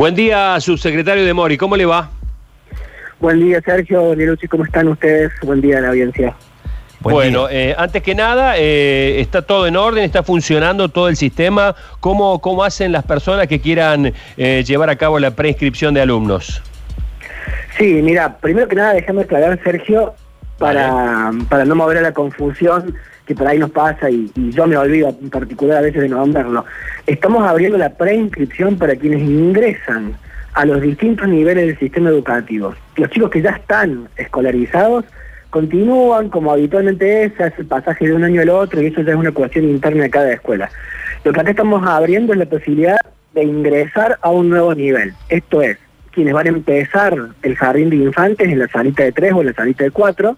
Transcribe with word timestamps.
Buen 0.00 0.14
día, 0.14 0.58
subsecretario 0.60 1.26
de 1.26 1.34
Mori, 1.34 1.58
¿cómo 1.58 1.76
le 1.76 1.84
va? 1.84 2.08
Buen 3.18 3.38
día, 3.38 3.60
Sergio, 3.60 4.14
Nielucci, 4.14 4.48
¿cómo 4.48 4.64
están 4.64 4.88
ustedes? 4.88 5.30
Buen 5.42 5.60
día 5.60 5.76
a 5.76 5.82
la 5.82 5.88
audiencia. 5.90 6.34
bueno, 7.00 7.50
eh, 7.50 7.74
antes 7.76 8.02
que 8.02 8.14
nada, 8.14 8.54
eh, 8.56 9.20
¿está 9.20 9.42
todo 9.42 9.66
en 9.66 9.76
orden? 9.76 10.02
¿Está 10.02 10.22
funcionando 10.22 10.88
todo 10.88 11.10
el 11.10 11.16
sistema? 11.16 11.76
¿Cómo, 12.00 12.40
cómo 12.40 12.64
hacen 12.64 12.92
las 12.92 13.04
personas 13.04 13.46
que 13.46 13.60
quieran 13.60 14.14
eh, 14.38 14.64
llevar 14.66 14.88
a 14.88 14.96
cabo 14.96 15.18
la 15.18 15.32
preinscripción 15.32 15.92
de 15.92 16.00
alumnos? 16.00 16.62
Sí, 17.76 18.00
mira, 18.02 18.38
primero 18.38 18.68
que 18.68 18.76
nada, 18.76 18.94
déjame 18.94 19.20
aclarar, 19.20 19.60
Sergio, 19.62 20.14
para, 20.60 21.32
para 21.48 21.64
no 21.64 21.74
mover 21.74 21.98
a 21.98 22.02
la 22.02 22.12
confusión 22.12 22.94
que 23.24 23.34
por 23.34 23.48
ahí 23.48 23.58
nos 23.58 23.70
pasa 23.70 24.10
y, 24.10 24.30
yo 24.50 24.66
me 24.66 24.76
olvido 24.76 25.08
en 25.08 25.30
particular 25.30 25.78
a 25.78 25.80
veces 25.80 26.02
de 26.02 26.08
nombrarlo. 26.08 26.66
Estamos 27.06 27.48
abriendo 27.48 27.78
la 27.78 27.88
preinscripción 27.88 28.76
para 28.76 28.94
quienes 28.94 29.22
ingresan 29.22 30.14
a 30.52 30.66
los 30.66 30.82
distintos 30.82 31.28
niveles 31.28 31.66
del 31.66 31.78
sistema 31.78 32.10
educativo. 32.10 32.74
Los 32.96 33.08
chicos 33.08 33.30
que 33.30 33.40
ya 33.40 33.50
están 33.50 34.08
escolarizados 34.16 35.06
continúan 35.48 36.28
como 36.28 36.52
habitualmente 36.52 37.24
es, 37.24 37.40
hace 37.40 37.62
el 37.62 37.66
pasaje 37.66 38.06
de 38.06 38.14
un 38.14 38.24
año 38.24 38.42
al 38.42 38.50
otro 38.50 38.82
y 38.82 38.86
eso 38.86 39.00
ya 39.00 39.12
es 39.12 39.18
una 39.18 39.32
cuestión 39.32 39.64
interna 39.64 40.02
de 40.02 40.10
cada 40.10 40.32
escuela. 40.32 40.68
Lo 41.24 41.32
que 41.32 41.40
acá 41.40 41.50
estamos 41.50 41.86
abriendo 41.86 42.34
es 42.34 42.38
la 42.38 42.46
posibilidad 42.46 42.98
de 43.32 43.44
ingresar 43.44 44.18
a 44.20 44.30
un 44.30 44.50
nuevo 44.50 44.74
nivel. 44.74 45.14
Esto 45.30 45.62
es, 45.62 45.78
quienes 46.12 46.34
van 46.34 46.46
a 46.46 46.50
empezar 46.50 47.16
el 47.42 47.56
jardín 47.56 47.88
de 47.88 47.96
infantes 47.96 48.46
en 48.46 48.58
la 48.58 48.68
salita 48.68 49.04
de 49.04 49.12
3 49.12 49.32
o 49.32 49.40
en 49.40 49.46
la 49.46 49.52
salita 49.54 49.84
de 49.84 49.90
4, 49.90 50.36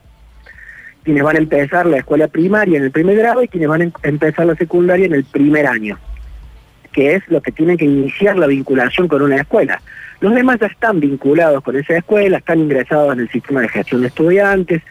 quienes 1.03 1.23
van 1.23 1.37
a 1.37 1.41
empezar 1.41 1.87
la 1.87 1.99
escuela 1.99 2.29
primaria 2.29 2.79
en 2.79 2.85
el 2.85 2.91
primer 2.91 3.17
grado 3.17 3.43
y 3.43 3.49
quienes 3.49 3.69
van 3.69 3.83
a 3.83 4.09
empezar 4.09 4.47
la 4.47 4.55
secundaria 4.55 5.07
en 5.07 5.15
el 5.15 5.25
primer 5.25 5.67
año, 5.67 5.99
que 6.93 7.15
es 7.15 7.29
lo 7.29 7.41
que 7.41 7.53
tienen 7.53 7.77
que 7.77 7.85
iniciar 7.85 8.37
la 8.37 8.47
vinculación 8.47 9.09
con 9.09 9.23
una 9.23 9.37
escuela. 9.37 9.81
Los 10.21 10.35
demás 10.35 10.61
ya 10.61 10.69
están 10.69 11.01
vinculados 11.01 11.63
con 11.65 11.77
esa 11.77 11.97
escuela, 11.97 12.39
están 12.39 12.61
ingresados 12.61 13.13
en 13.13 13.21
el 13.21 13.29
sistema 13.31 13.61
de 13.61 13.69
gestión 13.69 14.03
de 14.03 14.09
estudiantes 14.09 14.83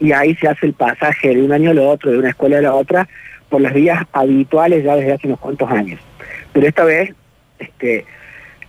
y 0.00 0.12
ahí 0.12 0.34
se 0.36 0.48
hace 0.48 0.66
el 0.66 0.72
pasaje 0.72 1.34
de 1.34 1.42
un 1.42 1.52
año 1.52 1.70
al 1.70 1.78
otro, 1.80 2.10
de 2.10 2.18
una 2.18 2.30
escuela 2.30 2.58
a 2.58 2.62
la 2.62 2.74
otra, 2.74 3.08
por 3.50 3.60
las 3.60 3.74
vías 3.74 4.04
habituales 4.12 4.84
ya 4.84 4.96
desde 4.96 5.12
hace 5.12 5.26
unos 5.26 5.40
cuantos 5.40 5.70
años. 5.70 6.00
Pero 6.52 6.66
esta 6.66 6.84
vez 6.84 7.14
este, 7.58 8.06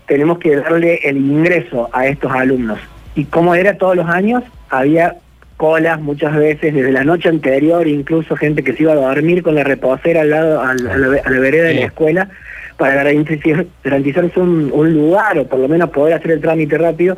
tenemos 0.07 0.39
que 0.39 0.55
darle 0.55 0.99
el 1.03 1.17
ingreso 1.17 1.89
a 1.93 2.07
estos 2.07 2.31
alumnos. 2.31 2.79
Y 3.15 3.25
como 3.25 3.55
era 3.55 3.77
todos 3.77 3.95
los 3.95 4.07
años, 4.07 4.43
había 4.69 5.15
colas 5.59 5.99
muchas 5.99 6.33
veces 6.37 6.73
desde 6.73 6.93
la 6.93 7.03
noche 7.03 7.27
anterior, 7.27 7.85
incluso 7.85 8.37
gente 8.37 8.63
que 8.63 8.71
se 8.71 8.83
iba 8.83 8.93
a 8.93 8.95
dormir 8.95 9.43
con 9.43 9.55
la 9.55 9.65
reposera 9.65 10.21
al 10.21 10.29
lado, 10.29 10.61
a 10.61 10.73
la, 10.73 11.39
vereda 11.39 11.65
de 11.65 11.73
la 11.73 11.85
escuela, 11.87 12.29
para 12.77 12.95
garantizar, 12.95 13.65
garantizarse 13.83 14.39
un, 14.39 14.93
lugar 14.93 15.37
o 15.37 15.45
por 15.45 15.59
lo 15.59 15.67
menos 15.67 15.89
poder 15.89 16.13
hacer 16.13 16.31
el 16.31 16.39
trámite 16.39 16.77
rápido. 16.77 17.17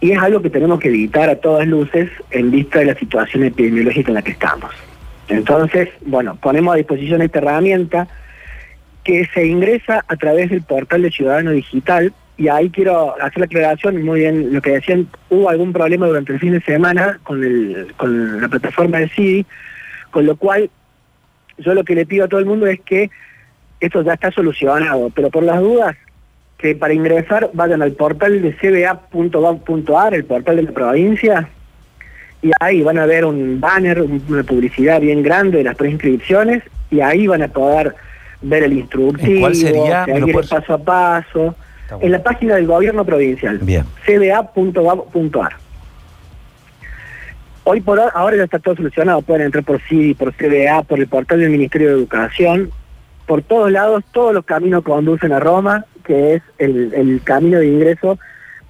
Y 0.00 0.10
es 0.10 0.18
algo 0.18 0.42
que 0.42 0.50
tenemos 0.50 0.80
que 0.80 0.88
evitar 0.88 1.30
a 1.30 1.36
todas 1.36 1.64
luces 1.68 2.10
en 2.32 2.50
vista 2.50 2.80
de 2.80 2.86
la 2.86 2.96
situación 2.96 3.44
epidemiológica 3.44 4.08
en 4.08 4.14
la 4.14 4.22
que 4.22 4.32
estamos. 4.32 4.74
Entonces, 5.28 5.90
bueno, 6.06 6.36
ponemos 6.42 6.74
a 6.74 6.76
disposición 6.76 7.22
esta 7.22 7.38
herramienta 7.38 8.08
que 9.04 9.28
se 9.32 9.46
ingresa 9.46 10.04
a 10.08 10.16
través 10.16 10.50
del 10.50 10.62
portal 10.62 11.02
de 11.02 11.12
Ciudadano 11.12 11.52
Digital, 11.52 12.12
y 12.38 12.46
ahí 12.46 12.70
quiero 12.70 13.20
hacer 13.20 13.40
la 13.40 13.44
aclaración, 13.46 14.02
muy 14.04 14.20
bien, 14.20 14.54
lo 14.54 14.62
que 14.62 14.70
decían, 14.70 15.08
hubo 15.28 15.50
algún 15.50 15.72
problema 15.72 16.06
durante 16.06 16.32
el 16.32 16.38
fin 16.38 16.52
de 16.52 16.60
semana 16.60 17.18
con, 17.24 17.42
el, 17.42 17.92
con 17.96 18.40
la 18.40 18.48
plataforma 18.48 18.98
de 18.98 19.08
CIDI, 19.08 19.44
con 20.12 20.24
lo 20.24 20.36
cual 20.36 20.70
yo 21.58 21.74
lo 21.74 21.82
que 21.82 21.96
le 21.96 22.06
pido 22.06 22.24
a 22.24 22.28
todo 22.28 22.38
el 22.38 22.46
mundo 22.46 22.68
es 22.68 22.80
que 22.80 23.10
esto 23.80 24.02
ya 24.02 24.14
está 24.14 24.30
solucionado, 24.30 25.10
pero 25.12 25.30
por 25.30 25.42
las 25.42 25.60
dudas, 25.60 25.96
que 26.58 26.76
para 26.76 26.94
ingresar 26.94 27.50
vayan 27.54 27.82
al 27.82 27.92
portal 27.92 28.40
de 28.40 28.54
cba.gov.ar, 28.54 30.14
el 30.14 30.24
portal 30.24 30.56
de 30.56 30.62
la 30.62 30.70
provincia, 30.70 31.48
y 32.40 32.52
ahí 32.60 32.82
van 32.82 32.98
a 32.98 33.06
ver 33.06 33.24
un 33.24 33.58
banner, 33.58 34.00
una 34.00 34.44
publicidad 34.44 35.00
bien 35.00 35.24
grande 35.24 35.58
de 35.58 35.64
las 35.64 35.74
preinscripciones, 35.74 36.62
y 36.88 37.00
ahí 37.00 37.26
van 37.26 37.42
a 37.42 37.48
poder 37.48 37.96
ver 38.42 38.62
el 38.62 38.74
instructivo, 38.74 39.40
¿Cuál 39.40 39.56
sería? 39.56 40.06
paso 40.48 40.74
a 40.74 40.78
paso 40.78 41.56
en 42.00 42.12
la 42.12 42.22
página 42.22 42.56
del 42.56 42.66
gobierno 42.66 43.04
provincial, 43.04 43.60
cba.gov.ar. 44.04 45.56
Hoy 47.64 47.80
por 47.82 48.00
ahora 48.00 48.36
ya 48.36 48.44
está 48.44 48.58
todo 48.58 48.76
solucionado, 48.76 49.20
pueden 49.20 49.46
entrar 49.46 49.62
por 49.62 49.80
CIDI, 49.82 50.14
por 50.14 50.32
CBA, 50.32 50.82
por 50.84 50.98
el 50.98 51.06
portal 51.06 51.40
del 51.40 51.50
Ministerio 51.50 51.88
de 51.88 51.94
Educación, 51.94 52.70
por 53.26 53.42
todos 53.42 53.70
lados, 53.70 54.04
todos 54.12 54.32
los 54.32 54.46
caminos 54.46 54.82
conducen 54.82 55.32
a 55.32 55.38
Roma, 55.38 55.84
que 56.02 56.36
es 56.36 56.42
el, 56.56 57.20
camino 57.24 57.58
de 57.58 57.66
ingreso 57.66 58.18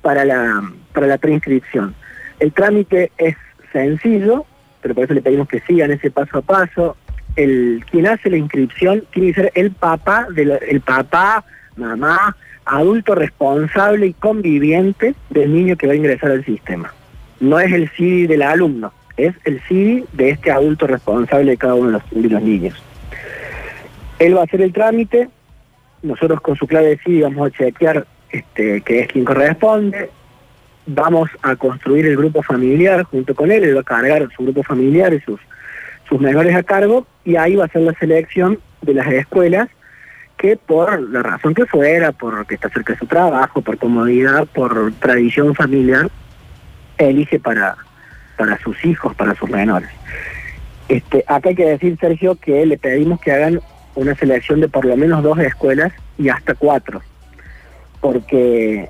para 0.02 0.24
la, 0.24 0.60
para 0.92 1.06
la 1.06 1.18
preinscripción. 1.18 1.94
El 2.40 2.52
trámite 2.52 3.12
es 3.18 3.36
sencillo, 3.72 4.46
pero 4.80 4.96
por 4.96 5.04
eso 5.04 5.14
le 5.14 5.22
pedimos 5.22 5.46
que 5.46 5.60
sigan 5.60 5.92
ese 5.92 6.10
paso 6.10 6.38
a 6.38 6.42
paso. 6.42 6.96
El, 7.36 7.84
quien 7.88 8.08
hace 8.08 8.30
la 8.30 8.36
inscripción 8.36 9.04
tiene 9.12 9.28
que 9.28 9.42
ser 9.42 9.52
el 9.54 9.70
papá, 9.70 10.26
de 10.32 10.58
el 10.68 10.80
papá, 10.80 11.44
mamá, 11.76 12.36
adulto 12.68 13.14
responsable 13.14 14.08
y 14.08 14.12
conviviente 14.12 15.14
del 15.30 15.52
niño 15.54 15.76
que 15.76 15.86
va 15.86 15.94
a 15.94 15.96
ingresar 15.96 16.30
al 16.30 16.44
sistema. 16.44 16.92
No 17.40 17.58
es 17.58 17.72
el 17.72 17.88
CIDI 17.88 18.26
del 18.26 18.42
alumno, 18.42 18.92
es 19.16 19.34
el 19.44 19.60
CIDI 19.62 20.04
de 20.12 20.30
este 20.30 20.50
adulto 20.50 20.86
responsable 20.86 21.52
de 21.52 21.56
cada 21.56 21.74
uno 21.74 22.00
de 22.10 22.28
los, 22.28 22.42
niños. 22.42 22.82
Él 24.18 24.36
va 24.36 24.42
a 24.42 24.44
hacer 24.44 24.60
el 24.60 24.72
trámite, 24.72 25.28
nosotros 26.02 26.40
con 26.40 26.56
su 26.56 26.66
clave 26.66 26.88
de 26.88 26.98
CIDI 26.98 27.22
vamos 27.22 27.48
a 27.48 27.50
chequear 27.50 28.06
este, 28.30 28.82
que 28.82 29.00
es 29.00 29.08
quien 29.08 29.24
corresponde, 29.24 30.10
vamos 30.86 31.30
a 31.42 31.56
construir 31.56 32.06
el 32.06 32.16
grupo 32.16 32.42
familiar 32.42 33.04
junto 33.04 33.34
con 33.34 33.50
él, 33.50 33.64
él 33.64 33.76
va 33.76 33.80
a 33.80 33.84
cargar 33.84 34.28
su 34.36 34.42
grupo 34.42 34.62
familiar 34.62 35.14
y 35.14 35.20
sus, 35.20 35.40
sus 36.08 36.20
menores 36.20 36.54
a 36.54 36.62
cargo, 36.62 37.06
y 37.24 37.36
ahí 37.36 37.56
va 37.56 37.64
a 37.64 37.68
ser 37.68 37.82
la 37.82 37.94
selección 37.94 38.58
de 38.82 38.94
las 38.94 39.06
escuelas 39.08 39.68
que 40.38 40.56
por 40.56 41.00
la 41.10 41.22
razón 41.22 41.54
que 41.54 41.66
fuera, 41.66 42.12
porque 42.12 42.54
está 42.54 42.68
cerca 42.70 42.94
de 42.94 42.98
su 43.00 43.06
trabajo, 43.06 43.60
por 43.60 43.76
comodidad, 43.76 44.46
por 44.46 44.92
tradición 45.00 45.54
familiar, 45.54 46.08
elige 46.96 47.38
para, 47.38 47.76
para 48.36 48.58
sus 48.58 48.82
hijos, 48.84 49.14
para 49.16 49.34
sus 49.34 49.50
menores. 49.50 49.90
Este, 50.88 51.24
acá 51.26 51.50
hay 51.50 51.54
que 51.54 51.66
decir, 51.66 51.98
Sergio, 52.00 52.36
que 52.36 52.64
le 52.64 52.78
pedimos 52.78 53.20
que 53.20 53.32
hagan 53.32 53.60
una 53.94 54.14
selección 54.14 54.60
de 54.60 54.68
por 54.68 54.84
lo 54.84 54.96
menos 54.96 55.22
dos 55.22 55.38
escuelas 55.38 55.92
y 56.16 56.28
hasta 56.28 56.54
cuatro, 56.54 57.02
porque 58.00 58.88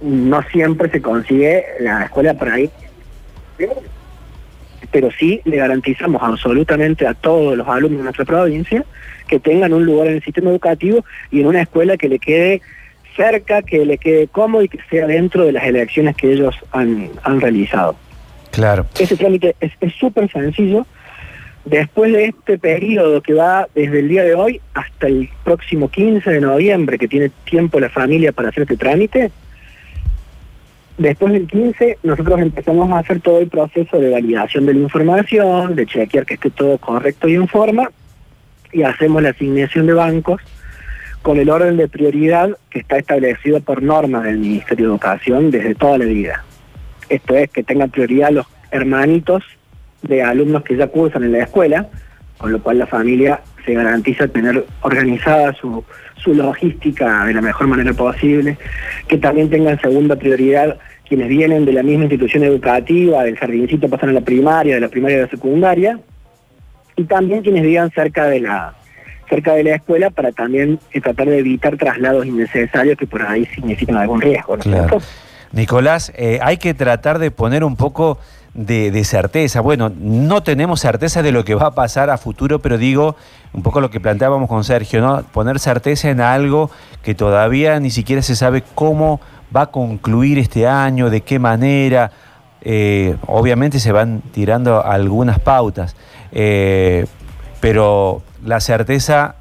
no 0.00 0.42
siempre 0.50 0.90
se 0.90 1.02
consigue 1.02 1.64
la 1.80 2.04
escuela 2.04 2.34
para 2.34 2.54
ahí 2.54 2.70
pero 4.90 5.10
sí 5.10 5.40
le 5.44 5.56
garantizamos 5.56 6.22
absolutamente 6.22 7.06
a 7.06 7.14
todos 7.14 7.56
los 7.56 7.68
alumnos 7.68 7.98
de 7.98 8.04
nuestra 8.04 8.24
provincia 8.24 8.84
que 9.26 9.38
tengan 9.38 9.72
un 9.72 9.84
lugar 9.84 10.08
en 10.08 10.14
el 10.14 10.22
sistema 10.22 10.50
educativo 10.50 11.04
y 11.30 11.40
en 11.40 11.46
una 11.46 11.62
escuela 11.62 11.96
que 11.96 12.08
le 12.08 12.18
quede 12.18 12.62
cerca, 13.16 13.62
que 13.62 13.84
le 13.84 13.98
quede 13.98 14.28
cómodo 14.28 14.62
y 14.62 14.68
que 14.68 14.78
sea 14.88 15.06
dentro 15.06 15.44
de 15.44 15.52
las 15.52 15.64
elecciones 15.64 16.16
que 16.16 16.32
ellos 16.32 16.54
han, 16.72 17.10
realizado. 17.40 17.96
Claro. 18.52 18.86
Ese 18.98 19.16
trámite 19.16 19.54
es 19.60 19.72
súper 19.98 20.30
sencillo. 20.30 20.86
Después 21.64 22.12
de 22.12 22.26
este 22.26 22.56
periodo 22.56 23.20
que 23.20 23.34
va 23.34 23.68
desde 23.74 23.98
el 23.98 24.08
día 24.08 24.22
de 24.22 24.34
hoy 24.34 24.60
hasta 24.72 25.06
el 25.06 25.28
próximo 25.44 25.90
15 25.90 26.30
de 26.30 26.40
noviembre, 26.40 26.96
que 26.96 27.08
tiene 27.08 27.30
tiempo 27.44 27.78
la 27.78 27.90
familia 27.90 28.32
para 28.32 28.48
hacer 28.48 28.62
este 28.62 28.76
trámite, 28.76 29.30
Después 30.98 31.32
del 31.32 31.46
15, 31.46 31.98
nosotros 32.02 32.40
empezamos 32.40 32.90
a 32.90 32.98
hacer 32.98 33.20
todo 33.20 33.38
el 33.38 33.48
proceso 33.48 34.00
de 34.00 34.10
validación 34.10 34.66
de 34.66 34.74
la 34.74 34.80
información, 34.80 35.76
de 35.76 35.86
chequear 35.86 36.26
que 36.26 36.34
esté 36.34 36.50
todo 36.50 36.76
correcto 36.78 37.28
y 37.28 37.36
en 37.36 37.46
forma, 37.46 37.88
y 38.72 38.82
hacemos 38.82 39.22
la 39.22 39.30
asignación 39.30 39.86
de 39.86 39.92
bancos 39.92 40.42
con 41.22 41.38
el 41.38 41.50
orden 41.50 41.76
de 41.76 41.86
prioridad 41.86 42.50
que 42.68 42.80
está 42.80 42.98
establecido 42.98 43.60
por 43.60 43.80
norma 43.80 44.24
del 44.24 44.38
Ministerio 44.38 44.86
de 44.86 44.92
Educación 44.92 45.52
desde 45.52 45.76
toda 45.76 45.98
la 45.98 46.04
vida. 46.04 46.44
Esto 47.08 47.36
es 47.36 47.48
que 47.50 47.62
tengan 47.62 47.90
prioridad 47.90 48.32
los 48.32 48.46
hermanitos 48.72 49.44
de 50.02 50.24
alumnos 50.24 50.64
que 50.64 50.76
ya 50.76 50.88
cursan 50.88 51.22
en 51.22 51.32
la 51.32 51.44
escuela, 51.44 51.86
con 52.38 52.50
lo 52.50 52.60
cual 52.60 52.78
la 52.78 52.86
familia 52.86 53.40
se 53.64 53.74
garantiza 53.74 54.26
tener 54.26 54.64
organizada 54.82 55.52
su, 55.54 55.84
su 56.16 56.34
logística 56.34 57.24
de 57.24 57.34
la 57.34 57.40
mejor 57.40 57.68
manera 57.68 57.92
posible, 57.92 58.58
que 59.06 59.18
también 59.18 59.48
tengan 59.48 59.80
segunda 59.80 60.16
prioridad 60.16 60.78
quienes 61.08 61.28
vienen 61.28 61.64
de 61.64 61.72
la 61.72 61.82
misma 61.82 62.04
institución 62.04 62.44
educativa, 62.44 63.24
del 63.24 63.36
jardincito 63.36 63.88
pasan 63.88 64.10
a 64.10 64.12
la 64.12 64.20
primaria, 64.20 64.74
de 64.74 64.80
la 64.80 64.88
primaria 64.88 65.18
a 65.18 65.20
la 65.22 65.28
secundaria, 65.28 65.98
y 66.96 67.04
también 67.04 67.42
quienes 67.42 67.62
vivan 67.62 67.90
cerca 67.90 68.26
de 68.26 68.40
la 68.40 68.74
cerca 69.28 69.54
de 69.54 69.62
la 69.62 69.74
escuela 69.74 70.08
para 70.08 70.32
también 70.32 70.78
eh, 70.92 71.02
tratar 71.02 71.28
de 71.28 71.38
evitar 71.38 71.76
traslados 71.76 72.24
innecesarios 72.24 72.96
que 72.96 73.06
por 73.06 73.22
ahí 73.22 73.44
significan 73.46 73.96
algún 73.96 74.22
riesgo. 74.22 74.56
claro. 74.56 74.98
Nicolás, 75.52 76.12
eh, 76.16 76.38
hay 76.42 76.58
que 76.58 76.74
tratar 76.74 77.18
de 77.18 77.30
poner 77.30 77.64
un 77.64 77.76
poco 77.76 78.18
de, 78.54 79.04
certeza. 79.04 79.60
Bueno, 79.60 79.90
no 79.98 80.42
tenemos 80.42 80.80
certeza 80.80 81.22
de 81.22 81.32
lo 81.32 81.44
que 81.44 81.54
va 81.54 81.68
a 81.68 81.74
pasar 81.74 82.10
a 82.10 82.18
futuro, 82.18 82.58
pero 82.58 82.76
digo, 82.76 83.16
un 83.52 83.62
poco 83.62 83.80
lo 83.80 83.90
que 83.90 84.00
planteábamos 84.00 84.48
con 84.48 84.64
Sergio, 84.64 85.00
¿no? 85.00 85.22
Poner 85.22 85.58
certeza 85.58 86.10
en 86.10 86.20
algo 86.20 86.70
que 87.02 87.14
todavía 87.14 87.78
ni 87.80 87.90
siquiera 87.90 88.20
se 88.20 88.34
sabe 88.34 88.62
cómo 88.74 89.20
va 89.54 89.62
a 89.62 89.66
concluir 89.66 90.38
este 90.38 90.66
año, 90.66 91.10
de 91.10 91.20
qué 91.22 91.38
manera. 91.38 92.10
Eh, 92.62 93.16
obviamente 93.26 93.78
se 93.78 93.92
van 93.92 94.20
tirando 94.32 94.84
algunas 94.84 95.38
pautas, 95.38 95.96
eh, 96.32 97.06
pero 97.60 98.22
la 98.44 98.60
certeza 98.60 99.36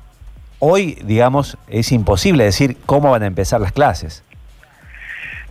hoy, 0.59 0.97
digamos, 1.03 1.57
es 1.67 1.91
imposible 1.91 2.43
decir 2.43 2.77
cómo 2.85 3.11
van 3.11 3.23
a 3.23 3.27
empezar 3.27 3.61
las 3.61 3.71
clases. 3.71 4.23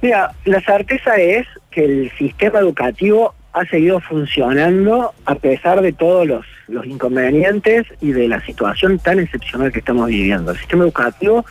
Mira, 0.02 0.32
la 0.44 0.60
certeza 0.60 1.16
es 1.16 1.46
que 1.70 1.84
el 1.84 2.12
sistema 2.18 2.58
educativo 2.58 3.34
ha 3.52 3.64
seguido 3.66 4.00
funcionando 4.00 5.14
a 5.24 5.34
pesar 5.36 5.80
de 5.80 5.92
todos 5.92 6.26
los, 6.26 6.44
inconvenientes 6.84 7.86
y 8.00 8.10
de 8.10 8.26
la 8.28 8.44
situación 8.44 8.98
tan 8.98 9.20
excepcional 9.20 9.70
que 9.72 9.78
estamos 9.78 10.08
viviendo. 10.08 10.50
El 10.50 10.58
sistema 10.58 10.82
educativo 10.82 11.46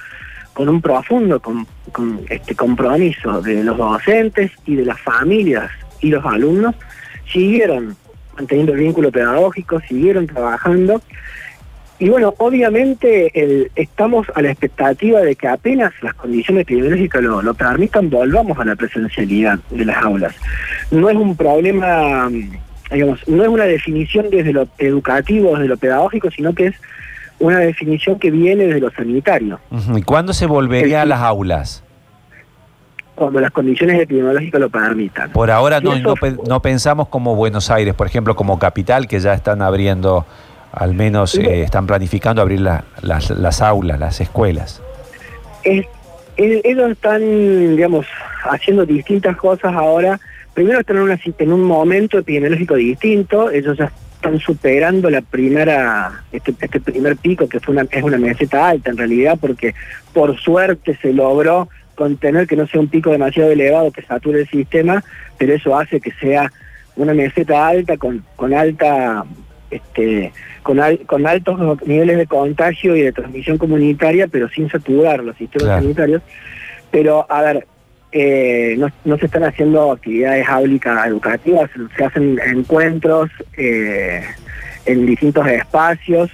con 0.55 0.69
un 0.69 0.81
profundo 0.81 1.39
con, 1.41 1.67
este 2.29 2.55
compromiso 2.55 3.41
de 3.41 3.63
los 3.63 3.77
docentes 3.77 4.51
y 4.65 4.75
de 4.75 4.85
las 4.85 4.99
familias 5.01 5.69
y 5.99 6.09
los 6.09 6.25
alumnos, 6.25 6.75
siguieron 7.31 7.95
manteniendo 8.35 8.73
el 8.73 8.79
vínculo 8.79 9.11
pedagógico, 9.11 9.79
siguieron 9.81 10.27
trabajando 10.27 11.01
y 11.99 12.09
bueno, 12.09 12.33
obviamente 12.37 13.69
estamos 13.75 14.27
a 14.35 14.41
la 14.41 14.51
expectativa 14.51 15.21
de 15.21 15.35
que 15.35 15.47
apenas 15.47 15.93
las 16.01 16.13
condiciones 16.13 16.63
epidemiológicas 16.63 17.21
lo, 17.23 17.53
permitan, 17.53 18.09
volvamos 18.09 18.57
a 18.59 18.65
la 18.65 18.75
presencialidad 18.75 19.59
de 19.69 19.85
las 19.85 19.97
aulas. 20.03 20.35
No 20.91 21.09
es 21.09 21.15
un 21.15 21.37
problema, 21.37 22.29
digamos, 22.91 23.25
no 23.27 23.43
es 23.43 23.49
una 23.49 23.63
definición 23.63 24.29
desde 24.29 24.51
lo 24.51 24.67
educativo, 24.77 25.53
desde 25.53 25.69
lo 25.69 25.77
pedagógico, 25.77 26.29
sino 26.31 26.53
que 26.53 26.67
es 26.67 26.75
una 27.39 27.59
definición 27.59 28.19
que 28.19 28.31
viene 28.31 28.65
desde 28.65 28.79
lo 28.79 28.91
sanitario. 28.91 29.59
¿Y 29.95 30.01
cuándo 30.01 30.33
se 30.33 30.45
volvería 30.45 31.01
a 31.01 31.05
las 31.05 31.19
aulas? 31.21 31.83
Cuando 33.15 33.39
las 33.39 33.51
condiciones 33.51 34.01
epidemiológicas 34.01 34.59
lo 34.59 34.69
permitan. 34.69 35.31
Por 35.31 35.49
ahora 35.49 35.79
no, 35.79 35.93
no 36.47 36.61
pensamos 36.61 37.07
como 37.07 37.35
Buenos 37.35 37.71
Aires, 37.71 37.93
por 37.93 38.07
ejemplo, 38.07 38.35
como 38.35 38.59
capital, 38.59 39.07
que 39.07 39.19
ya 39.19 39.33
están 39.33 39.61
abriendo 39.61 40.25
al 40.75 40.93
menos 40.93 41.35
eh, 41.35 41.61
están 41.61 41.87
planificando 41.87 42.41
abrir 42.41 42.59
las, 42.59 43.61
aulas, 43.61 43.99
las 43.99 44.19
escuelas. 44.19 44.81
ellos 45.63 46.91
están, 46.91 47.21
digamos, 47.75 48.05
haciendo 48.43 48.85
distintas 48.85 49.37
cosas 49.37 49.73
ahora. 49.73 50.19
Primero 50.53 50.81
están 50.81 50.97
en, 50.97 51.19
en 51.37 51.53
un 51.53 51.63
momento 51.63 52.17
epidemiológico 52.17 52.75
distinto, 52.75 53.49
ellos 53.49 53.77
ya 53.77 53.91
están 54.25 54.39
superando 54.39 55.09
la 55.09 55.21
primera, 55.21 56.23
este, 56.31 56.53
este 56.59 56.79
primer 56.79 57.17
pico 57.17 57.47
que 57.47 57.59
fue 57.59 57.73
una, 57.73 57.87
es 57.89 58.03
una 58.03 58.17
meseta 58.17 58.69
alta 58.69 58.89
en 58.89 58.97
realidad, 58.97 59.37
porque 59.39 59.75
por 60.13 60.37
suerte 60.39 60.97
se 61.01 61.13
logró 61.13 61.69
contener 61.93 62.47
que 62.47 62.55
no 62.55 62.67
sea 62.67 62.81
un 62.81 62.89
pico 62.89 63.11
demasiado 63.11 63.51
elevado 63.51 63.91
que 63.91 64.01
sature 64.01 64.41
el 64.41 64.47
sistema, 64.47 65.03
pero 65.37 65.53
eso 65.53 65.77
hace 65.77 66.01
que 66.01 66.11
sea 66.13 66.51
una 66.95 67.13
meseta 67.13 67.67
alta 67.67 67.97
con, 67.97 68.23
con 68.35 68.53
alta 68.53 69.25
este, 69.69 70.31
con, 70.63 70.79
con 71.05 71.27
altos 71.27 71.85
niveles 71.85 72.17
de 72.17 72.27
contagio 72.27 72.95
y 72.95 73.01
de 73.01 73.11
transmisión 73.11 73.57
comunitaria, 73.57 74.27
pero 74.27 74.49
sin 74.49 74.69
saturar 74.69 75.23
los 75.23 75.37
sistemas 75.37 75.81
sanitarios. 75.81 76.21
Pero, 76.91 77.25
a 77.29 77.41
ver, 77.41 77.67
no, 78.15 79.17
se 79.17 79.25
están 79.25 79.43
haciendo 79.43 79.91
actividades 79.91 80.47
áulicas 80.47 81.07
educativas, 81.07 81.69
se 81.97 82.03
hacen 82.05 82.39
encuentros 82.45 83.29
eh, 83.57 84.23
en 84.85 85.05
distintos 85.05 85.45
espacios, 85.47 86.31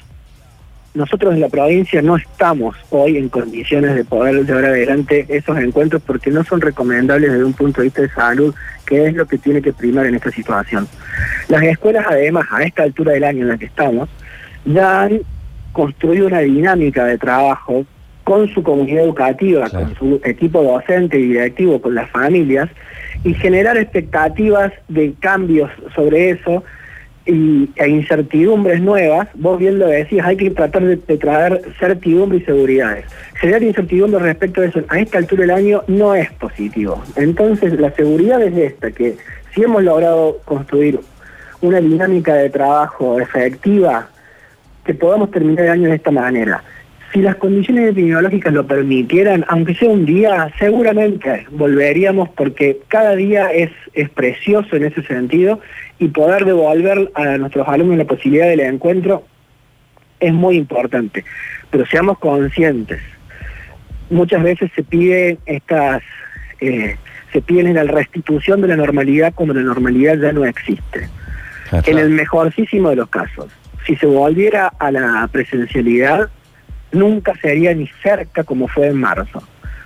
nosotros 0.94 1.34
en 1.34 1.40
la 1.40 1.50
provincia 1.50 2.02
no 2.02 2.18
estamos 2.18 2.76
hoy 2.90 3.18
en 3.18 3.30
condiciones 3.30 3.96
de 3.96 4.04
poder 4.04 4.46
llevar 4.46 4.66
adelante 4.66 5.26
esos 5.30 5.58
encuentros 5.58 6.02
porque 6.06 6.32
no 6.32 6.44
son 6.44 6.60
recomendables 6.60 7.32
desde 7.32 7.46
un 7.46 7.54
punto 7.54 7.80
de 7.80 7.86
vista 7.86 8.02
de 8.02 8.10
salud, 8.10 8.54
que 8.86 9.08
es 9.08 9.14
lo 9.14 9.26
que 9.26 9.38
tiene 9.38 9.62
que 9.62 9.72
primar 9.72 10.06
en 10.06 10.16
esta 10.16 10.32
situación. 10.32 10.88
Las 11.48 11.64
escuelas, 11.64 12.06
además, 12.10 12.46
a 12.52 12.64
esta 12.64 12.84
altura 12.84 13.14
del 13.14 13.24
año 13.24 13.44
en 13.44 13.48
la 13.48 13.58
que 13.58 13.66
estamos, 13.66 14.10
ya 14.66 15.04
han 15.04 15.22
construido 15.72 16.28
una 16.28 16.40
dinámica 16.40 17.06
de 17.06 17.18
trabajo 17.18 17.86
con 18.24 18.48
su 18.50 18.64
comunidad 18.64 19.04
educativa, 19.04 19.70
con 19.70 19.96
su 19.96 20.22
equipo 20.24 20.64
docente 20.64 21.20
y 21.20 21.30
directivo, 21.30 21.82
con 21.82 21.96
las 21.96 22.10
familias, 22.12 22.70
y 23.24 23.34
generar 23.34 23.78
expectativas 23.78 24.72
de 24.88 25.14
cambios 25.20 25.70
sobre 25.96 26.32
eso 26.32 26.64
y, 27.26 27.70
e 27.76 27.90
incertidumbres 27.90 28.82
nuevas, 28.82 29.28
vos 29.36 29.60
bien 29.60 29.80
lo 29.80 29.88
decías, 29.88 30.26
hay 30.26 30.38
que 30.38 30.50
tratar 30.50 30.84
de, 30.84 30.98
traer 31.18 31.62
certidumbre 31.80 32.40
y 32.40 32.42
seguridades. 32.42 33.06
Generar 33.36 33.64
incertidumbre 33.64 34.20
respecto 34.20 34.62
a 34.62 34.66
eso 34.66 34.82
a 34.88 35.00
esta 35.00 35.20
altura 35.20 35.42
del 35.42 35.52
año 35.52 35.84
no 35.88 36.16
es 36.16 36.32
positivo. 36.34 37.02
Entonces 37.16 37.80
la 37.80 37.92
seguridad 37.92 38.42
es 38.42 38.58
esta, 38.58 38.92
que 38.92 39.18
si 39.54 39.64
hemos 39.64 39.84
logrado 39.84 40.40
construir 40.46 41.00
una 41.62 41.80
dinámica 41.80 42.34
de 42.34 42.50
trabajo 42.50 43.20
efectiva, 43.20 44.08
que 44.84 44.96
podamos 44.96 45.30
terminar 45.30 45.66
el 45.66 45.72
año 45.72 45.90
de 45.90 45.96
esta 45.96 46.10
manera 46.10 46.64
si 47.12 47.22
las 47.22 47.36
condiciones 47.36 47.90
epidemiológicas 47.90 48.54
lo 48.54 48.66
permitieran, 48.66 49.44
aunque 49.50 49.76
sea 49.76 49.90
un 49.90 50.06
día, 50.06 50.52
seguramente 50.58 51.46
volveríamos 51.52 52.30
porque 52.30 52.80
cada 52.88 53.16
día 53.16 53.52
es, 53.52 53.70
es 53.94 54.10
precioso 54.10 54.76
en 54.76 54.86
ese 54.86 55.02
sentido 55.04 55.60
y 56.00 56.08
poder 56.08 56.46
devolver 56.46 57.12
a 57.16 57.38
nuestros 57.38 57.68
alumnos 57.68 57.98
la 57.98 58.06
posibilidad 58.06 58.48
del 58.48 58.62
encuentro 58.62 59.24
es 60.20 60.34
muy 60.34 60.56
importante. 60.56 61.26
Pero 61.70 61.86
seamos 61.86 62.18
conscientes. 62.20 63.02
Muchas 64.10 64.44
veces 64.44 64.72
se 64.76 64.84
pide 64.84 65.38
estas, 65.46 66.02
eh, 66.60 66.96
se 67.34 67.42
piden 67.42 67.74
la 67.74 67.84
restitución 67.84 68.62
de 68.62 68.70
la 68.70 68.78
normalidad 68.78 69.34
cuando 69.34 69.54
la 69.54 69.62
normalidad 69.62 70.18
ya 70.18 70.32
no 70.32 70.46
existe. 70.46 71.10
En 71.86 71.98
el 71.98 72.10
mejorcísimo 72.10 72.90
de 72.90 72.98
los 72.98 73.10
casos, 73.10 73.48
si 73.86 73.96
se 73.96 74.06
volviera 74.06 74.68
a 74.78 74.92
la 74.92 75.28
presencialidad, 75.32 76.30
nunca 76.92 77.34
sería 77.42 77.74
ni 77.74 77.88
cerca 78.02 78.44
como 78.44 78.68
fue 78.68 78.88
en 78.88 78.98
marzo, 78.98 79.44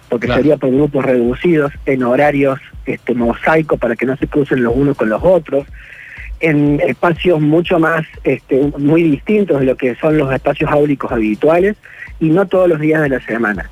porque 0.10 0.28
sería 0.28 0.57
por 0.57 0.72
grupos 0.72 1.06
reducidos, 1.06 1.74
en 1.86 2.04
horarios 2.04 2.60
este, 2.86 3.13
mosaico 3.13 3.78
para 3.78 3.96
que 3.96 4.06
no 4.06 4.16
se 4.18 4.28
crucen 4.28 4.63
los 4.63 4.75
unos 4.75 4.98
con 4.98 5.10
los 5.10 5.22
otros, 5.24 5.66
en 6.40 6.80
espacios 6.81 7.40
mucho 7.42 7.80
más, 7.80 8.06
este, 8.24 8.72
muy 8.78 9.04
distintos 9.04 9.60
de 9.60 9.66
lo 9.66 9.78
que 9.78 9.96
son 9.96 10.18
los 10.18 10.31
espacios 10.34 10.69
áulicos 10.69 11.12
habituales 11.12 11.75
y 12.19 12.30
no 12.30 12.46
todos 12.48 12.68
los 12.68 12.80
días 12.80 13.02
de 13.02 13.10
la 13.10 13.22
semana. 13.22 13.69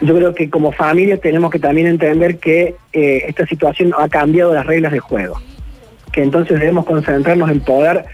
Yo 0.00 0.16
creo 0.16 0.34
que 0.34 0.48
como 0.48 0.72
familia 0.72 1.18
tenemos 1.18 1.50
que 1.50 1.58
también 1.58 1.86
entender 1.86 2.38
que 2.38 2.76
eh, 2.92 3.24
esta 3.28 3.46
situación 3.46 3.92
ha 3.98 4.08
cambiado 4.08 4.54
las 4.54 4.64
reglas 4.64 4.92
de 4.92 5.00
juego, 5.00 5.40
que 6.12 6.22
entonces 6.22 6.58
debemos 6.58 6.86
concentrarnos 6.86 7.50
en 7.50 7.60
poder 7.60 8.06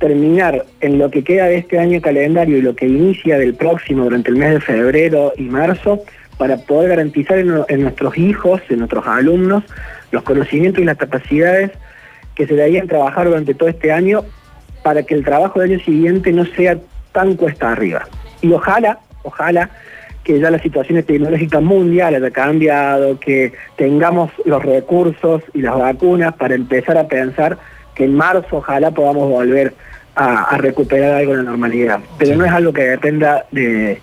terminar 0.00 0.64
en 0.80 0.98
lo 0.98 1.10
que 1.10 1.22
queda 1.22 1.44
de 1.44 1.58
este 1.58 1.78
año 1.78 2.00
calendario 2.00 2.56
y 2.56 2.62
lo 2.62 2.74
que 2.74 2.86
inicia 2.86 3.38
del 3.38 3.54
próximo 3.54 4.04
durante 4.04 4.30
el 4.30 4.36
mes 4.36 4.54
de 4.54 4.60
febrero 4.60 5.32
y 5.36 5.42
marzo 5.42 6.02
para 6.38 6.56
poder 6.56 6.88
garantizar 6.88 7.38
en, 7.38 7.82
nuestros 7.82 8.16
hijos, 8.16 8.62
en 8.70 8.78
nuestros 8.78 9.06
alumnos, 9.06 9.62
los 10.10 10.22
conocimientos 10.22 10.82
y 10.82 10.86
las 10.86 10.96
capacidades 10.96 11.70
que 12.34 12.46
se 12.46 12.54
deberían 12.54 12.88
trabajar 12.88 13.28
durante 13.28 13.52
todo 13.52 13.68
este 13.68 13.92
año 13.92 14.24
para 14.82 15.02
que 15.02 15.14
el 15.14 15.22
trabajo 15.22 15.60
del 15.60 15.72
año 15.72 15.84
siguiente 15.84 16.32
no 16.32 16.46
sea 16.46 16.78
tan 17.12 17.36
cuesta 17.36 17.70
arriba. 17.70 18.08
Y 18.40 18.50
ojalá, 18.52 19.00
ojalá 19.22 19.68
que 20.24 20.40
ya 20.40 20.50
la 20.50 20.58
situación 20.60 21.02
tecnológica 21.02 21.60
mundial 21.60 22.14
haya 22.14 22.30
cambiado, 22.30 23.20
que 23.20 23.52
tengamos 23.76 24.30
los 24.46 24.62
recursos 24.64 25.42
y 25.52 25.60
las 25.60 25.76
vacunas 25.76 26.34
para 26.36 26.54
empezar 26.54 26.96
a 26.96 27.06
pensar 27.06 27.58
que 27.94 28.04
en 28.04 28.14
marzo 28.14 28.56
ojalá 28.56 28.90
podamos 28.92 29.28
volver 29.28 29.74
a, 30.14 30.56
recuperar 30.58 31.14
algo 31.14 31.32
de 31.32 31.38
la 31.38 31.50
normalidad. 31.50 32.00
Pero 32.18 32.36
no 32.36 32.44
es 32.44 32.52
algo 32.52 32.72
que 32.72 32.82
dependa 32.82 33.46
de, 33.50 34.00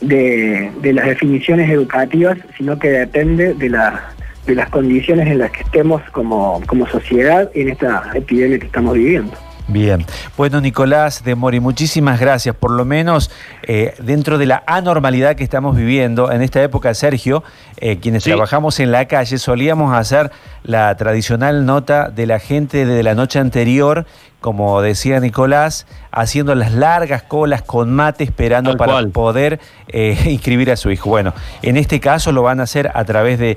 de, 0.00 0.92
las 0.92 1.06
definiciones 1.06 1.70
educativas, 1.70 2.38
sino 2.56 2.78
que 2.78 2.90
depende 2.90 3.54
de, 3.54 3.68
la, 3.68 4.12
de 4.46 4.54
las 4.54 4.68
condiciones 4.70 5.26
en 5.28 5.38
las 5.38 5.50
que 5.50 5.62
estemos 5.62 6.02
como, 6.10 6.62
como 6.66 6.86
sociedad 6.86 7.50
en 7.54 7.68
esta 7.70 8.10
epidemia 8.14 8.58
que 8.58 8.66
estamos 8.66 8.94
viviendo. 8.94 9.32
Bien, 9.68 10.04
bueno 10.36 10.60
Nicolás 10.60 11.22
de 11.22 11.34
Mori, 11.34 11.60
muchísimas 11.60 12.18
gracias. 12.18 12.54
Por 12.56 12.72
lo 12.72 12.84
menos 12.84 13.30
eh, 13.62 13.94
dentro 14.00 14.38
de 14.38 14.46
la 14.46 14.62
anormalidad 14.66 15.36
que 15.36 15.44
estamos 15.44 15.76
viviendo 15.76 16.32
en 16.32 16.42
esta 16.42 16.62
época, 16.62 16.92
Sergio, 16.94 17.44
eh, 17.76 17.98
quienes 17.98 18.24
trabajamos 18.24 18.80
en 18.80 18.90
la 18.90 19.06
calle 19.06 19.38
solíamos 19.38 19.94
hacer 19.96 20.30
la 20.62 20.94
tradicional 20.96 21.64
nota 21.66 22.10
de 22.10 22.26
la 22.26 22.38
gente 22.38 22.84
de 22.84 23.02
la 23.02 23.14
noche 23.14 23.38
anterior, 23.38 24.06
como 24.40 24.80
decía 24.82 25.20
Nicolás, 25.20 25.86
haciendo 26.10 26.54
las 26.54 26.72
largas 26.72 27.22
colas 27.22 27.62
con 27.62 27.92
mate 27.92 28.24
esperando 28.24 28.76
para 28.76 29.06
poder 29.08 29.60
eh, 29.88 30.18
inscribir 30.26 30.70
a 30.70 30.76
su 30.76 30.90
hijo. 30.90 31.10
Bueno, 31.10 31.32
en 31.62 31.76
este 31.76 32.00
caso 32.00 32.32
lo 32.32 32.42
van 32.42 32.60
a 32.60 32.64
hacer 32.64 32.90
a 32.92 33.04
través 33.04 33.38
de 33.38 33.56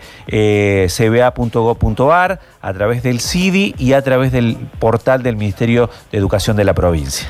cba.gov.ar, 0.88 2.40
a 2.62 2.74
través 2.74 3.04
del 3.04 3.20
CIDI 3.20 3.76
y 3.78 3.94
a 3.94 4.02
través 4.02 4.32
del 4.32 4.58
portal 4.80 5.24
del 5.24 5.38
Ministerio 5.38 5.90
de 6.12 6.18
Educación 6.18 6.56
de 6.56 6.64
la 6.64 6.74
provincia. 6.74 7.28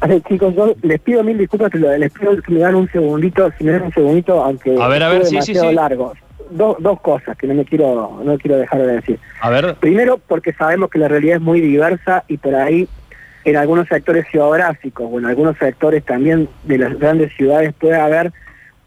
Ah, 0.00 0.08
chicos, 0.28 0.54
yo 0.54 0.74
les 0.82 1.00
pido 1.00 1.22
mil 1.22 1.36
disculpas, 1.36 1.74
les 1.74 2.12
pido 2.12 2.40
que 2.40 2.52
me 2.52 2.60
dan 2.60 2.74
un 2.74 2.90
segundito, 2.90 3.50
si 3.58 3.64
me 3.64 3.72
dan 3.72 3.82
un 3.82 3.92
segundito, 3.92 4.42
aunque 4.42 4.80
a 4.80 4.88
ver, 4.88 5.02
a 5.02 5.08
ver, 5.08 5.26
sí, 5.26 5.40
sí, 5.42 5.54
largo. 5.54 6.14
dos 6.50 7.00
cosas 7.00 7.36
que 7.36 7.46
no 7.46 7.54
me 7.54 7.64
quiero 7.64 8.20
no 8.24 8.38
quiero 8.38 8.56
dejar 8.56 8.80
de 8.80 8.92
decir. 8.94 9.18
A 9.40 9.50
ver. 9.50 9.74
Primero, 9.76 10.18
porque 10.18 10.52
sabemos 10.52 10.90
que 10.90 10.98
la 10.98 11.08
realidad 11.08 11.36
es 11.36 11.42
muy 11.42 11.60
diversa 11.60 12.24
y 12.28 12.38
por 12.38 12.54
ahí 12.54 12.88
en 13.44 13.56
algunos 13.56 13.88
sectores 13.88 14.26
geográficos 14.26 15.08
o 15.10 15.18
en 15.18 15.26
algunos 15.26 15.58
sectores 15.58 16.04
también 16.04 16.48
de 16.64 16.78
las 16.78 16.98
grandes 16.98 17.32
ciudades 17.34 17.74
puede 17.74 17.96
haber 17.96 18.32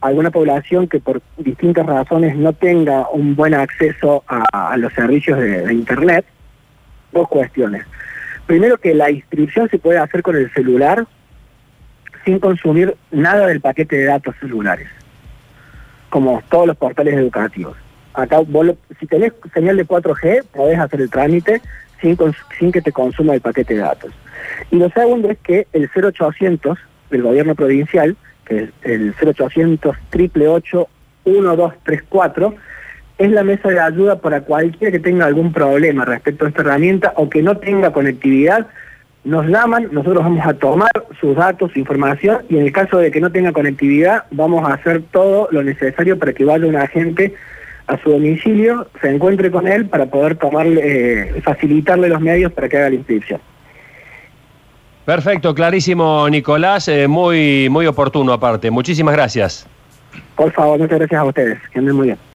alguna 0.01 0.31
población 0.31 0.87
que 0.87 0.99
por 0.99 1.21
distintas 1.37 1.85
razones 1.85 2.35
no 2.35 2.53
tenga 2.53 3.07
un 3.09 3.35
buen 3.35 3.53
acceso 3.53 4.23
a, 4.27 4.75
los 4.77 4.91
servicios 4.93 5.39
de 5.39 5.73
Internet. 5.73 6.25
Dos 7.11 7.27
cuestiones. 7.27 7.85
Primero 8.51 8.77
que 8.77 8.93
la 8.93 9.09
inscripción 9.09 9.69
se 9.69 9.79
puede 9.79 9.97
hacer 9.97 10.21
con 10.21 10.35
el 10.35 10.51
celular 10.51 11.07
sin 12.25 12.37
consumir 12.37 12.97
nada 13.09 13.47
del 13.47 13.61
paquete 13.61 13.95
de 13.95 14.03
datos 14.03 14.35
celulares, 14.41 14.89
como 16.09 16.43
todos 16.49 16.67
los 16.67 16.75
portales 16.75 17.13
educativos. 17.13 17.77
Acá 18.13 18.41
si 18.99 19.07
tenés 19.07 19.31
señal 19.53 19.77
de 19.77 19.87
4G, 19.87 20.43
podés 20.51 20.77
hacer 20.77 20.99
el 20.99 21.09
trámite 21.09 21.61
sin, 22.01 22.17
que 22.73 22.81
te 22.81 22.91
consuma 22.91 23.35
el 23.35 23.39
paquete 23.39 23.75
de 23.75 23.79
datos. 23.79 24.11
Y 24.69 24.75
lo 24.79 24.89
segundo 24.89 25.29
es 25.29 25.37
que 25.37 25.67
el 25.71 25.89
0800 25.89 26.77
del 27.09 27.21
gobierno 27.21 27.55
provincial, 27.55 28.17
que 28.43 28.63
es 28.63 28.69
el 28.81 29.13
0800 29.13 29.95
888 30.09 30.89
1234, 31.23 32.55
es 33.21 33.31
la 33.31 33.43
mesa 33.43 33.69
de 33.69 33.79
ayuda 33.79 34.19
para 34.19 34.41
cualquiera 34.41 34.91
que 34.91 34.99
tenga 34.99 35.25
algún 35.25 35.53
problema 35.53 36.05
respecto 36.05 36.45
a 36.45 36.49
esta 36.49 36.61
herramienta 36.61 37.13
o 37.15 37.29
que 37.29 37.43
no 37.43 37.57
tenga 37.57 37.91
conectividad. 37.91 38.65
Nos 39.23 39.45
llaman, 39.45 39.89
nosotros 39.91 40.23
vamos 40.23 40.45
a 40.45 40.55
tomar 40.55 40.89
sus 41.19 41.35
datos, 41.35 41.71
su 41.71 41.79
información 41.79 42.39
y 42.49 42.57
en 42.57 42.65
el 42.65 42.71
caso 42.71 42.97
de 42.97 43.11
que 43.11 43.21
no 43.21 43.31
tenga 43.31 43.51
conectividad 43.51 44.23
vamos 44.31 44.67
a 44.67 44.73
hacer 44.73 45.03
todo 45.11 45.47
lo 45.51 45.61
necesario 45.61 46.17
para 46.17 46.33
que 46.33 46.43
vaya 46.43 46.65
un 46.65 46.75
agente 46.75 47.35
a 47.85 48.01
su 48.01 48.09
domicilio, 48.09 48.87
se 49.01 49.09
encuentre 49.13 49.51
con 49.51 49.67
él 49.67 49.85
para 49.85 50.07
poder 50.07 50.35
tomarle, 50.37 50.81
eh, 50.83 51.41
facilitarle 51.41 52.09
los 52.09 52.21
medios 52.21 52.51
para 52.51 52.69
que 52.69 52.77
haga 52.77 52.89
la 52.89 52.95
inscripción. 52.95 53.39
Perfecto, 55.05 55.53
clarísimo 55.53 56.27
Nicolás, 56.29 56.87
eh, 56.87 57.07
muy, 57.07 57.67
muy 57.69 57.85
oportuno 57.85 58.33
aparte. 58.33 58.71
Muchísimas 58.71 59.13
gracias. 59.13 59.67
Por 60.35 60.51
favor, 60.51 60.79
muchas 60.79 60.97
gracias 60.97 61.21
a 61.21 61.25
ustedes, 61.25 61.59
que 61.71 61.79
anden 61.79 61.95
muy 61.95 62.07
bien. 62.07 62.17